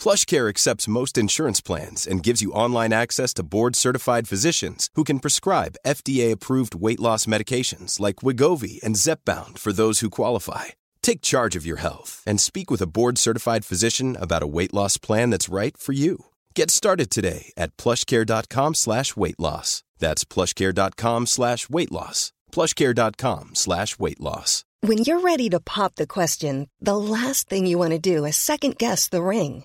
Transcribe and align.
PlushCare 0.00 0.48
accepts 0.48 0.88
most 0.88 1.18
insurance 1.18 1.60
plans 1.60 2.06
and 2.06 2.22
gives 2.22 2.40
you 2.40 2.52
online 2.52 2.92
access 2.92 3.34
to 3.34 3.42
board-certified 3.42 4.28
physicians 4.28 4.88
who 4.94 5.04
can 5.04 5.18
prescribe 5.18 5.76
FDA-approved 5.84 6.76
weight 6.76 7.00
loss 7.00 7.26
medications 7.26 7.98
like 7.98 8.22
Wigovi 8.22 8.80
and 8.84 8.94
Zepbound 8.96 9.58
for 9.58 9.72
those 9.72 9.98
who 10.00 10.08
qualify. 10.08 10.66
Take 11.02 11.20
charge 11.20 11.56
of 11.56 11.66
your 11.66 11.80
health 11.80 12.22
and 12.24 12.40
speak 12.40 12.70
with 12.70 12.80
a 12.80 12.86
board-certified 12.86 13.64
physician 13.64 14.16
about 14.16 14.44
a 14.44 14.52
weight 14.56 14.72
loss 14.72 14.96
plan 14.96 15.30
that's 15.30 15.48
right 15.48 15.76
for 15.76 15.92
you. 15.92 16.26
Get 16.54 16.70
started 16.70 17.10
today 17.10 17.52
at 17.56 17.76
plushcare.com 17.76 18.74
slash 18.74 19.16
weight 19.16 19.40
loss. 19.40 19.82
That's 19.98 20.24
plushcare.com 20.24 21.26
slash 21.26 21.68
weight 21.68 21.92
loss. 21.92 22.32
plushcare.com 22.52 23.50
slash 23.54 23.98
weight 23.98 24.20
loss. 24.20 24.64
When 24.82 24.96
you're 24.98 25.20
ready 25.20 25.50
to 25.50 25.60
pop 25.60 25.96
the 25.96 26.06
question, 26.06 26.70
the 26.80 26.96
last 26.96 27.50
thing 27.50 27.66
you 27.66 27.76
want 27.76 27.90
to 27.90 27.98
do 27.98 28.24
is 28.24 28.38
second 28.38 28.78
guess 28.78 29.08
the 29.08 29.22
ring. 29.22 29.64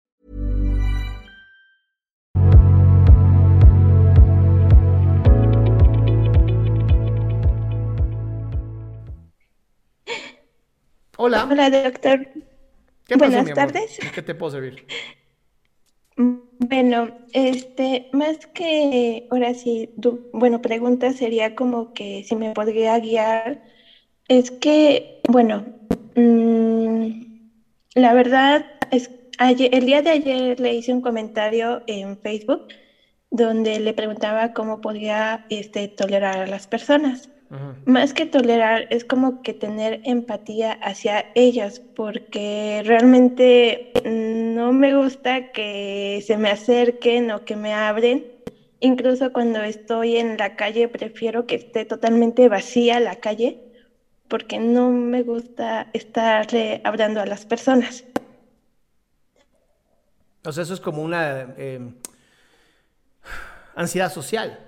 Hola. 11.23 11.49
Hola, 11.49 11.69
doctor. 11.69 12.27
¿Qué 13.07 13.17
pasó, 13.17 13.41
Buenas 13.41 13.43
mi 13.43 13.51
amor? 13.51 13.75
tardes. 13.75 13.99
¿En 13.99 14.09
¿Qué 14.11 14.21
te 14.23 14.33
puedo 14.35 14.51
servir? 14.51 14.83
Bueno, 16.59 17.09
este, 17.33 18.07
más 18.11 18.37
que 18.53 19.25
ahora 19.29 19.53
sí, 19.53 19.91
du- 19.95 20.21
bueno, 20.31 20.61
pregunta 20.61 21.11
sería 21.13 21.51
como 21.51 21.91
que 21.93 22.23
si 22.23 22.35
me 22.35 22.53
podría 22.53 22.99
guiar. 22.99 23.59
Es 24.27 24.51
que, 24.51 25.07
bueno, 25.29 25.65
mm, 26.15 27.11
la 27.95 28.13
verdad 28.13 28.67
es 28.91 29.11
ayer, 29.39 29.69
el 29.73 29.85
día 29.87 30.01
de 30.03 30.11
ayer 30.11 30.59
le 30.59 30.73
hice 30.75 30.93
un 30.93 31.01
comentario 31.01 31.81
en 31.87 32.19
Facebook 32.19 32.63
donde 33.31 33.79
le 33.79 33.93
preguntaba 33.93 34.49
cómo 34.49 34.81
podía 34.81 35.41
este, 35.49 35.87
tolerar 35.87 36.39
a 36.39 36.47
las 36.47 36.67
personas. 36.67 37.29
Más 37.83 38.13
que 38.13 38.25
tolerar, 38.25 38.87
es 38.89 39.03
como 39.03 39.41
que 39.41 39.53
tener 39.53 39.99
empatía 40.05 40.71
hacia 40.81 41.25
ellas, 41.33 41.81
porque 41.95 42.81
realmente 42.85 43.91
no 44.05 44.71
me 44.71 44.95
gusta 44.95 45.41
que 45.51 46.23
se 46.25 46.37
me 46.37 46.49
acerquen 46.49 47.29
o 47.31 47.43
que 47.43 47.57
me 47.57 47.73
abren. 47.73 48.25
Incluso 48.79 49.33
cuando 49.33 49.61
estoy 49.63 50.15
en 50.15 50.37
la 50.37 50.49
calle, 50.51 50.87
prefiero 50.87 51.45
que 51.45 51.55
esté 51.55 51.83
totalmente 51.83 52.47
vacía 52.47 53.01
la 53.01 53.17
calle, 53.17 53.59
porque 54.29 54.57
no 54.57 54.89
me 54.89 55.23
gusta 55.23 55.89
estarle 55.91 56.79
hablando 56.85 57.19
a 57.19 57.25
las 57.25 57.45
personas. 57.45 58.05
O 60.45 60.53
sea, 60.53 60.63
eso 60.63 60.73
es 60.73 60.79
como 60.79 61.03
una 61.03 61.53
eh, 61.57 61.79
ansiedad 63.75 64.11
social. 64.11 64.59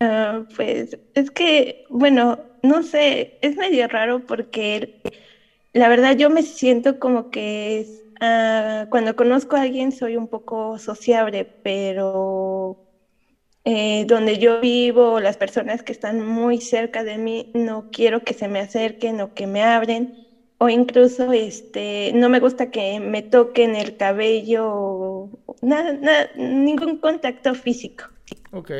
Ah, 0.00 0.42
pues 0.56 0.90
es 1.14 1.30
que, 1.30 1.78
bueno, 1.88 2.36
no 2.62 2.82
sé, 2.82 3.32
es 3.40 3.56
medio 3.56 3.88
raro 3.88 4.20
porque 4.20 4.90
la 5.72 5.88
verdad 5.88 6.16
yo 6.16 6.30
me 6.30 6.42
siento 6.42 6.98
como 6.98 7.28
que 7.30 7.86
ah, 8.20 8.86
cuando 8.90 9.16
conozco 9.16 9.56
a 9.56 9.62
alguien 9.62 9.92
soy 9.92 10.16
un 10.16 10.28
poco 10.28 10.78
sociable, 10.78 11.48
pero 11.62 12.78
eh, 13.64 14.04
donde 14.06 14.38
yo 14.38 14.60
vivo, 14.60 15.20
las 15.20 15.36
personas 15.38 15.82
que 15.82 15.92
están 15.92 16.22
muy 16.26 16.60
cerca 16.60 17.04
de 17.04 17.18
mí, 17.18 17.50
no 17.54 17.86
quiero 17.92 18.22
que 18.22 18.34
se 18.34 18.48
me 18.48 18.60
acerquen 18.60 19.20
o 19.20 19.30
que 19.32 19.46
me 19.48 19.62
abren, 19.64 20.12
o 20.58 20.68
incluso 20.70 21.32
este, 21.32 22.12
no 22.14 22.28
me 22.30 22.40
gusta 22.40 22.68
que 22.68 23.00
me 23.00 23.22
toquen 23.22 23.76
el 23.76 23.94
cabello, 23.96 24.66
nada, 25.62 25.92
nada, 25.92 26.30
ningún 26.36 26.98
contacto 26.98 27.54
físico. 27.54 28.04
Ok. 28.52 28.70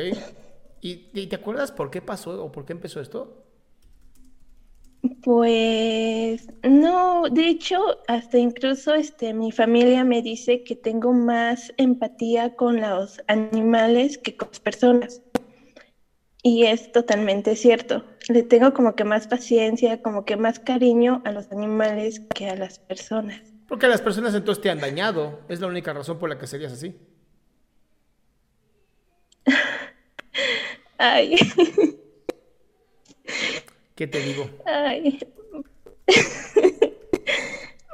¿Y, 0.81 1.09
y 1.13 1.27
te 1.27 1.35
acuerdas 1.35 1.71
por 1.71 1.89
qué 1.89 2.01
pasó 2.01 2.43
o 2.43 2.51
por 2.51 2.65
qué 2.65 2.73
empezó 2.73 3.01
esto? 3.01 3.47
Pues 5.23 6.47
no, 6.63 7.23
de 7.29 7.47
hecho, 7.47 7.77
hasta 8.07 8.37
incluso 8.37 8.93
este, 8.93 9.33
mi 9.33 9.51
familia 9.51 10.03
me 10.03 10.21
dice 10.21 10.63
que 10.63 10.75
tengo 10.75 11.13
más 11.13 11.73
empatía 11.77 12.55
con 12.55 12.81
los 12.81 13.21
animales 13.27 14.17
que 14.17 14.35
con 14.35 14.49
las 14.49 14.59
personas. 14.59 15.21
Y 16.43 16.65
es 16.65 16.91
totalmente 16.91 17.55
cierto. 17.55 18.05
Le 18.29 18.43
tengo 18.43 18.73
como 18.73 18.95
que 18.95 19.03
más 19.03 19.27
paciencia, 19.27 20.01
como 20.01 20.23
que 20.25 20.37
más 20.37 20.59
cariño 20.59 21.21
a 21.25 21.31
los 21.31 21.51
animales 21.51 22.21
que 22.33 22.49
a 22.49 22.55
las 22.55 22.79
personas. 22.79 23.41
Porque 23.67 23.87
las 23.87 24.01
personas 24.01 24.33
entonces 24.33 24.61
te 24.61 24.69
han 24.69 24.79
dañado. 24.79 25.41
Es 25.49 25.59
la 25.59 25.67
única 25.67 25.93
razón 25.93 26.19
por 26.19 26.29
la 26.29 26.37
que 26.37 26.47
serías 26.47 26.73
así. 26.73 26.95
Ay, 30.99 31.35
¿Qué 33.95 34.07
te 34.07 34.19
digo? 34.19 34.49
ay. 34.65 35.19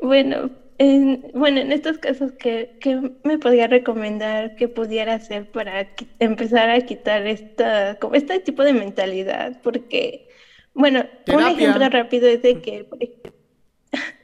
Bueno, 0.02 0.50
en, 0.80 1.32
bueno, 1.34 1.62
en 1.62 1.72
estos 1.72 1.98
casos, 1.98 2.34
¿qué, 2.34 2.78
qué 2.82 3.00
me 3.24 3.40
podría 3.40 3.68
recomendar 3.68 4.58
que 4.58 4.68
pudiera 4.68 5.14
hacer 5.14 5.50
para 5.50 5.88
empezar 6.20 6.70
a 6.70 6.82
quitar 6.82 7.26
esta, 7.26 7.98
como 8.00 8.16
este 8.16 8.42
tipo 8.42 8.64
de 8.64 8.74
mentalidad? 8.74 9.62
Porque, 9.64 10.28
bueno, 10.74 11.06
un 11.34 11.48
ejemplo 11.48 11.88
rápido 11.88 12.28
es 12.28 12.42
de 12.42 12.62
que, 12.62 12.84
por 12.84 13.02
ejemplo, 13.02 13.33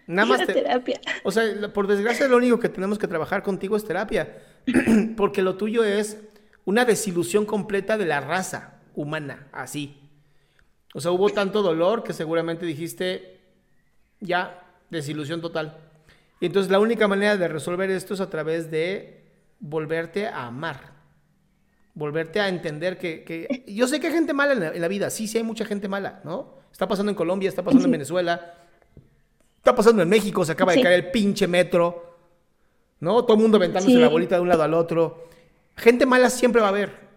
Nada 0.10 0.28
más 0.28 0.40
te- 0.46 0.54
terapia. 0.54 1.00
O 1.24 1.32
sea, 1.32 1.44
por 1.72 1.88
desgracia 1.88 2.28
lo 2.28 2.38
único 2.38 2.60
que 2.60 2.68
tenemos 2.70 2.98
que 2.98 3.08
trabajar 3.08 3.44
contigo 3.44 3.78
es 3.78 3.86
terapia. 3.86 4.38
Porque 5.16 5.42
lo 5.42 5.56
tuyo 5.56 5.84
es 5.84 6.18
una 6.66 6.84
desilusión 6.86 7.46
completa 7.46 7.98
de 7.98 8.06
la 8.06 8.20
raza 8.20 8.80
humana, 8.96 9.48
así. 9.52 9.96
O 10.96 11.00
sea, 11.02 11.12
hubo 11.12 11.30
tanto 11.30 11.62
dolor 11.62 12.04
que 12.04 12.14
seguramente 12.14 12.66
dijiste, 12.66 13.40
ya, 14.20 14.64
desilusión 14.90 15.42
total. 15.42 15.78
Y 16.40 16.48
entonces 16.48 16.72
la 16.72 16.80
única 16.80 17.08
manera 17.08 17.38
de 17.38 17.48
resolver 17.48 17.92
esto 17.92 18.14
es 18.16 18.20
a 18.22 18.30
través 18.30 18.72
de 18.72 19.24
volverte 19.60 20.26
a 20.28 20.48
amar. 20.48 20.98
Volverte 21.94 22.40
a 22.40 22.48
entender 22.50 22.98
que, 22.98 23.24
que- 23.24 23.64
Yo 23.68 23.88
sé 23.88 24.00
que 24.00 24.08
hay 24.08 24.14
gente 24.14 24.34
mala 24.34 24.54
en 24.54 24.60
la, 24.60 24.68
en 24.70 24.82
la 24.82 24.88
vida, 24.88 25.10
sí, 25.10 25.28
sí 25.28 25.38
hay 25.38 25.44
mucha 25.44 25.66
gente 25.66 25.88
mala, 25.88 26.22
¿no? 26.24 26.58
Está 26.72 26.88
pasando 26.88 27.12
en 27.12 27.16
Colombia, 27.16 27.50
está 27.50 27.62
pasando 27.64 27.86
en 27.86 27.92
Venezuela, 27.92 28.56
está 29.60 29.76
pasando 29.76 30.02
en 30.02 30.10
México, 30.10 30.44
se 30.44 30.54
acaba 30.54 30.72
de 30.72 30.80
Sí. 30.80 30.84
caer 30.84 31.06
el 31.06 31.12
pinche 31.12 31.48
metro, 31.48 32.18
¿no? 33.00 33.24
Todo 33.24 33.36
el 33.38 33.42
mundo 33.44 33.58
aventándose 33.58 33.94
Sí. 33.96 34.02
la 34.02 34.10
bolita 34.10 34.36
de 34.36 34.42
un 34.42 34.50
lado 34.50 34.64
al 34.64 34.74
otro. 34.74 35.28
Gente 35.78 36.06
mala 36.06 36.30
siempre 36.30 36.60
va 36.62 36.68
a 36.68 36.72
haber, 36.72 37.08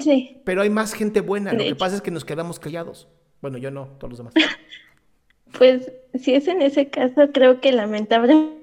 Sí, 0.00 0.40
pero 0.44 0.62
hay 0.62 0.70
más 0.70 0.94
gente 0.94 1.20
buena. 1.20 1.50
De 1.50 1.56
Lo 1.58 1.62
que 1.64 1.68
hecho. 1.68 1.76
pasa 1.78 1.96
es 1.96 2.00
que 2.02 2.10
nos 2.10 2.24
quedamos 2.24 2.58
callados. 2.58 3.08
Bueno, 3.42 3.58
yo 3.58 3.70
no, 3.70 3.88
todos 3.98 4.10
los 4.10 4.18
demás. 4.18 4.32
pues 5.58 5.92
si 6.18 6.34
es 6.34 6.48
en 6.48 6.62
ese 6.62 6.88
caso, 6.88 7.30
creo 7.32 7.60
que 7.60 7.72
lamentablemente 7.72 8.62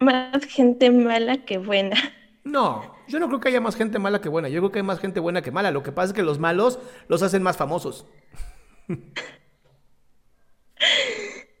más 0.00 0.44
gente 0.44 0.90
mala 0.90 1.38
que 1.44 1.58
buena. 1.58 1.96
No, 2.44 2.94
yo 3.08 3.18
no 3.18 3.28
creo 3.28 3.40
que 3.40 3.48
haya 3.48 3.60
más 3.60 3.74
gente 3.74 3.98
mala 3.98 4.20
que 4.20 4.28
buena. 4.28 4.48
Yo 4.48 4.60
creo 4.60 4.70
que 4.70 4.78
hay 4.80 4.84
más 4.84 5.00
gente 5.00 5.18
buena 5.20 5.42
que 5.42 5.50
mala. 5.50 5.70
Lo 5.70 5.82
que 5.82 5.92
pasa 5.92 6.08
es 6.08 6.12
que 6.12 6.22
los 6.22 6.38
malos 6.38 6.78
los 7.08 7.22
hacen 7.22 7.42
más 7.42 7.56
famosos. 7.56 8.06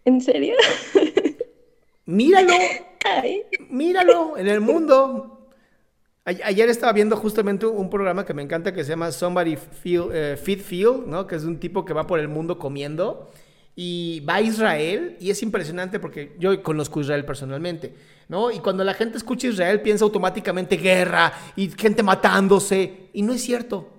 ¿En 0.08 0.22
serio? 0.22 0.54
Míralo, 2.06 2.54
Ay, 3.04 3.42
míralo 3.68 4.38
en 4.38 4.48
el 4.48 4.62
mundo. 4.62 5.50
Ayer 6.24 6.70
estaba 6.70 6.94
viendo 6.94 7.14
justamente 7.14 7.66
un 7.66 7.90
programa 7.90 8.24
que 8.24 8.32
me 8.32 8.40
encanta 8.40 8.72
que 8.72 8.84
se 8.84 8.90
llama 8.90 9.12
Somebody 9.12 9.56
Feel, 9.56 10.04
eh, 10.10 10.38
Feed 10.42 10.60
Feel, 10.60 11.02
¿no? 11.06 11.26
Que 11.26 11.36
es 11.36 11.44
un 11.44 11.60
tipo 11.60 11.84
que 11.84 11.92
va 11.92 12.06
por 12.06 12.20
el 12.20 12.28
mundo 12.28 12.58
comiendo 12.58 13.30
y 13.76 14.20
va 14.20 14.36
a 14.36 14.40
Israel 14.40 15.18
y 15.20 15.28
es 15.28 15.42
impresionante 15.42 16.00
porque 16.00 16.34
yo 16.38 16.62
conozco 16.62 17.02
Israel 17.02 17.26
personalmente, 17.26 17.94
¿no? 18.28 18.50
Y 18.50 18.60
cuando 18.60 18.84
la 18.84 18.94
gente 18.94 19.18
escucha 19.18 19.48
Israel 19.48 19.82
piensa 19.82 20.06
automáticamente 20.06 20.78
guerra 20.78 21.34
y 21.54 21.68
gente 21.68 22.02
matándose 22.02 23.10
y 23.12 23.20
no 23.20 23.34
es 23.34 23.42
cierto, 23.42 23.90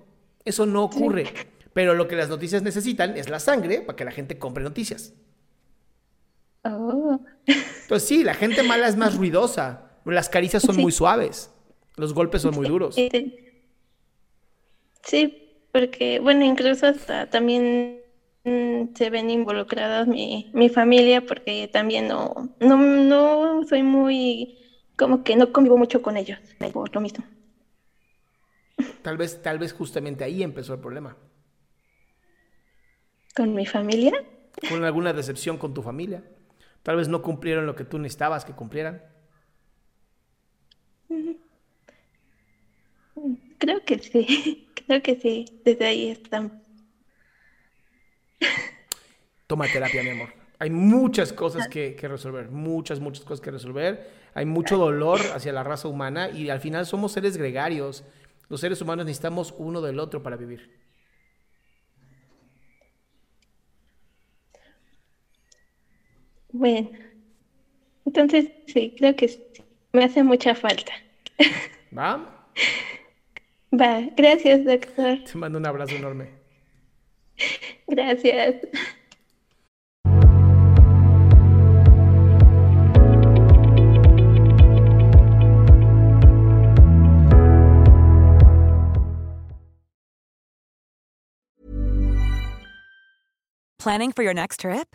eso 0.44 0.66
no 0.66 0.82
ocurre. 0.82 1.32
Pero 1.72 1.94
lo 1.94 2.08
que 2.08 2.16
las 2.16 2.28
noticias 2.28 2.64
necesitan 2.64 3.16
es 3.16 3.28
la 3.28 3.38
sangre 3.38 3.80
para 3.82 3.94
que 3.94 4.04
la 4.04 4.10
gente 4.10 4.38
compre 4.38 4.64
noticias. 4.64 5.14
Oh. 6.64 7.20
Entonces 7.46 8.08
sí, 8.08 8.22
la 8.22 8.34
gente 8.34 8.62
mala 8.62 8.88
es 8.88 8.96
más 8.96 9.16
ruidosa, 9.16 9.90
las 10.04 10.28
caricias 10.28 10.62
son 10.62 10.76
muy 10.76 10.92
suaves, 10.92 11.50
los 11.96 12.14
golpes 12.14 12.42
son 12.42 12.54
muy 12.54 12.68
duros. 12.68 12.96
Sí, 15.02 15.66
porque 15.72 16.20
bueno, 16.20 16.44
incluso 16.44 16.86
hasta 16.86 17.30
también 17.30 18.00
Mm, 18.44 18.94
se 18.94 19.10
ven 19.10 19.28
involucradas 19.28 20.08
mi, 20.08 20.50
mi 20.54 20.70
familia 20.70 21.20
porque 21.26 21.68
también 21.68 22.08
no, 22.08 22.48
no, 22.60 22.76
no 22.78 23.64
soy 23.68 23.82
muy, 23.82 24.58
como 24.96 25.22
que 25.24 25.36
no 25.36 25.52
convivo 25.52 25.76
mucho 25.76 26.00
con 26.00 26.16
ellos, 26.16 26.38
por 26.72 26.94
lo 26.94 27.00
mismo. 27.02 27.24
Tal 29.02 29.18
vez, 29.18 29.42
tal 29.42 29.58
vez 29.58 29.74
justamente 29.74 30.24
ahí 30.24 30.42
empezó 30.42 30.72
el 30.72 30.80
problema. 30.80 31.16
¿Con 33.36 33.54
mi 33.54 33.66
familia? 33.66 34.12
Con 34.68 34.84
alguna 34.84 35.12
decepción 35.12 35.58
con 35.58 35.74
tu 35.74 35.82
familia. 35.82 36.24
Tal 36.82 36.96
vez 36.96 37.08
no 37.08 37.22
cumplieron 37.22 37.66
lo 37.66 37.76
que 37.76 37.84
tú 37.84 37.98
necesitabas 37.98 38.44
que 38.44 38.52
cumplieran. 38.52 39.02
Creo 43.58 43.84
que 43.84 43.98
sí, 43.98 44.68
creo 44.86 45.02
que 45.02 45.16
sí, 45.16 45.60
desde 45.64 45.86
ahí 45.86 46.10
están 46.10 46.60
Toma 49.46 49.66
terapia, 49.66 50.02
mi 50.02 50.10
amor. 50.10 50.28
Hay 50.60 50.70
muchas 50.70 51.32
cosas 51.32 51.66
que, 51.66 51.96
resolver, 52.02 52.50
muchas, 52.50 53.00
muchas 53.00 53.24
cosas 53.24 53.40
que 53.40 53.50
resolver. 53.50 54.08
Hay 54.34 54.46
mucho 54.46 54.76
dolor 54.76 55.18
hacia 55.34 55.52
la 55.52 55.64
raza 55.64 55.88
humana 55.88 56.30
y 56.30 56.50
al 56.50 56.60
final 56.60 56.86
somos 56.86 57.12
seres 57.12 57.36
gregarios. 57.36 58.04
Los 58.48 58.60
seres 58.60 58.80
humanos 58.80 59.06
necesitamos 59.06 59.54
uno 59.58 59.80
del 59.80 59.98
otro 59.98 60.22
para 60.22 60.36
vivir. 60.36 60.70
Bueno, 66.52 66.90
entonces 68.04 68.50
sí, 68.66 68.94
creo 68.98 69.14
que 69.14 69.30
me 69.92 70.04
hace 70.04 70.22
mucha 70.22 70.54
falta. 70.54 70.92
¿Va? 71.96 72.46
Va, 73.72 74.00
gracias, 74.16 74.64
doctor. 74.64 75.18
Te 75.24 75.38
mando 75.38 75.58
un 75.58 75.66
abrazo 75.66 75.94
enorme. 75.94 76.28
Gracias. 77.86 78.56
Planning 93.78 94.12
for 94.12 94.22
your 94.22 94.34
next 94.34 94.60
trip? 94.60 94.94